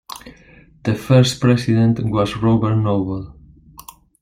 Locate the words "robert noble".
2.37-3.35